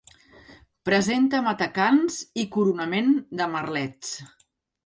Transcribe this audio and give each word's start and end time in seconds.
Presenta 0.89 1.41
matacans 1.49 2.17
i 2.45 2.47
coronament 2.57 3.15
de 3.43 3.49
merlets. 3.59 4.19